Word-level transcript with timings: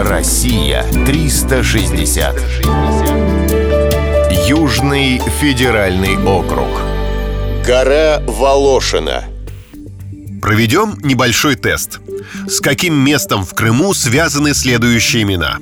Россия 0.00 0.84
360. 1.06 2.40
Южный 4.46 5.18
федеральный 5.40 6.16
округ. 6.24 6.68
Гора 7.66 8.20
Волошина. 8.20 9.24
Проведем 10.40 11.00
небольшой 11.02 11.56
тест. 11.56 11.98
С 12.46 12.60
каким 12.60 12.94
местом 12.94 13.44
в 13.44 13.54
Крыму 13.54 13.92
связаны 13.92 14.54
следующие 14.54 15.24
имена? 15.24 15.58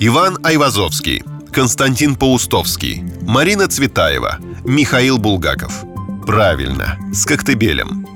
Иван 0.00 0.38
Айвазовский, 0.42 1.22
Константин 1.52 2.16
Паустовский, 2.16 3.04
Марина 3.20 3.68
Цветаева, 3.68 4.38
Михаил 4.64 5.18
Булгаков. 5.18 5.84
Правильно, 6.26 6.98
с 7.12 7.26
Коктебелем. 7.26 8.07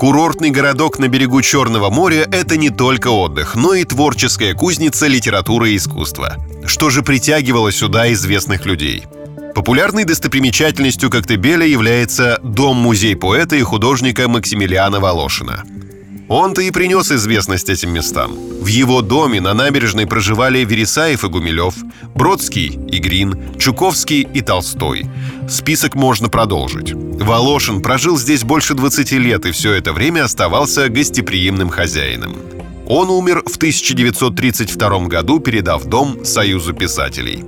Курортный 0.00 0.48
городок 0.48 0.98
на 0.98 1.08
берегу 1.08 1.42
Черного 1.42 1.90
моря– 1.90 2.26
это 2.32 2.56
не 2.56 2.70
только 2.70 3.08
отдых, 3.08 3.54
но 3.54 3.74
и 3.74 3.84
творческая 3.84 4.54
кузница 4.54 5.06
литературы 5.06 5.72
и 5.72 5.76
искусства. 5.76 6.38
Что 6.64 6.88
же 6.88 7.02
притягивало 7.02 7.70
сюда 7.70 8.10
известных 8.14 8.64
людей? 8.64 9.04
Популярной 9.54 10.04
достопримечательностью 10.04 11.10
Коктебеля 11.10 11.66
является 11.66 12.40
дом-музей 12.42 13.14
поэта 13.14 13.56
и 13.56 13.60
художника 13.60 14.26
Максимилиана 14.26 15.00
Волошина– 15.00 15.64
он-то 16.30 16.62
и 16.62 16.70
принес 16.70 17.10
известность 17.10 17.68
этим 17.68 17.90
местам. 17.90 18.32
В 18.60 18.66
его 18.66 19.02
доме 19.02 19.40
на 19.40 19.52
набережной 19.52 20.06
проживали 20.06 20.64
Вересаев 20.64 21.24
и 21.24 21.28
Гумилев, 21.28 21.74
Бродский 22.14 22.78
и 22.88 22.98
Грин, 22.98 23.58
Чуковский 23.58 24.22
и 24.32 24.40
Толстой. 24.40 25.06
Список 25.48 25.96
можно 25.96 26.28
продолжить. 26.28 26.92
Волошин 26.92 27.82
прожил 27.82 28.16
здесь 28.16 28.44
больше 28.44 28.74
20 28.74 29.10
лет 29.12 29.44
и 29.44 29.50
все 29.50 29.72
это 29.72 29.92
время 29.92 30.22
оставался 30.22 30.88
гостеприимным 30.88 31.68
хозяином. 31.68 32.36
Он 32.86 33.10
умер 33.10 33.42
в 33.46 33.56
1932 33.56 34.98
году, 35.08 35.40
передав 35.40 35.84
дом 35.84 36.24
Союзу 36.24 36.74
писателей. 36.74 37.44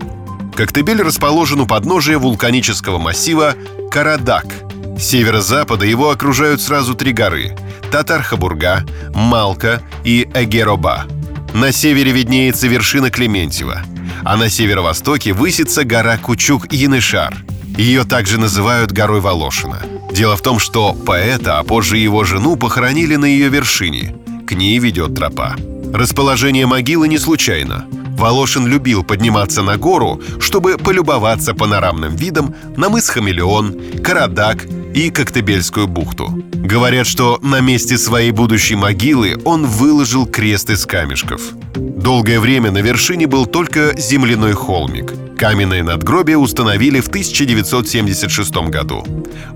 Коктебель 0.56 1.02
расположен 1.02 1.60
у 1.60 1.66
подножия 1.66 2.18
вулканического 2.18 2.98
массива 2.98 3.54
Карадак. 3.92 4.71
Северо-запада 5.02 5.84
его 5.84 6.10
окружают 6.10 6.62
сразу 6.62 6.94
три 6.94 7.12
горы 7.12 7.56
Татархабурга, 7.90 8.86
Малка 9.12 9.82
и 10.04 10.28
Эгероба. 10.32 11.06
На 11.52 11.72
севере 11.72 12.12
виднеется 12.12 12.68
вершина 12.68 13.10
Клементьева, 13.10 13.82
а 14.24 14.36
на 14.36 14.48
северо-востоке 14.48 15.32
высится 15.32 15.82
гора 15.82 16.18
Кучук-Янышар. 16.18 17.34
Ее 17.76 18.04
также 18.04 18.38
называют 18.38 18.92
горой 18.92 19.20
Волошина. 19.20 19.82
Дело 20.12 20.36
в 20.36 20.42
том, 20.42 20.60
что 20.60 20.94
поэта, 20.94 21.58
а 21.58 21.64
позже 21.64 21.98
его 21.98 22.22
жену 22.22 22.54
похоронили 22.54 23.16
на 23.16 23.24
ее 23.24 23.48
вершине. 23.48 24.14
К 24.46 24.52
ней 24.52 24.78
ведет 24.78 25.16
тропа. 25.16 25.56
Расположение 25.92 26.66
могилы 26.66 27.08
не 27.08 27.18
случайно. 27.18 27.86
Волошин 28.16 28.68
любил 28.68 29.02
подниматься 29.02 29.62
на 29.62 29.76
гору, 29.76 30.22
чтобы 30.38 30.78
полюбоваться 30.78 31.54
панорамным 31.54 32.14
видом 32.14 32.54
на 32.76 32.88
мыс 32.88 33.08
Хамелеон, 33.08 34.00
Карадак 34.04 34.64
и 34.94 35.10
Коктебельскую 35.10 35.86
бухту. 35.86 36.30
Говорят, 36.52 37.06
что 37.06 37.38
на 37.42 37.60
месте 37.60 37.98
своей 37.98 38.30
будущей 38.30 38.76
могилы 38.76 39.40
он 39.44 39.66
выложил 39.66 40.26
крест 40.26 40.70
из 40.70 40.86
камешков. 40.86 41.40
Долгое 41.74 42.40
время 42.40 42.70
на 42.70 42.78
вершине 42.78 43.26
был 43.26 43.46
только 43.46 43.94
земляной 43.98 44.52
холмик. 44.52 45.12
Каменное 45.38 45.82
надгробие 45.82 46.38
установили 46.38 47.00
в 47.00 47.08
1976 47.08 48.54
году. 48.68 49.04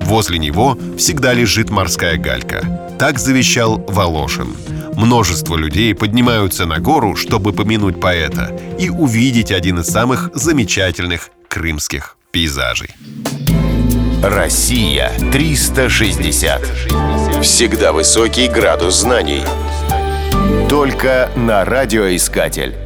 Возле 0.00 0.38
него 0.38 0.78
всегда 0.98 1.32
лежит 1.32 1.70
морская 1.70 2.16
галька. 2.16 2.96
Так 2.98 3.18
завещал 3.18 3.84
Волошин. 3.88 4.48
Множество 4.96 5.56
людей 5.56 5.94
поднимаются 5.94 6.66
на 6.66 6.78
гору, 6.78 7.16
чтобы 7.16 7.52
помянуть 7.52 8.00
поэта 8.00 8.58
и 8.78 8.88
увидеть 8.88 9.52
один 9.52 9.80
из 9.80 9.86
самых 9.86 10.30
замечательных 10.34 11.30
крымских 11.48 12.16
пейзажей. 12.32 12.90
Россия 14.28 15.12
360. 15.30 16.62
Всегда 17.42 17.92
высокий 17.92 18.48
градус 18.48 18.96
знаний. 18.96 19.44
Только 20.68 21.30
на 21.36 21.64
радиоискатель. 21.64 22.85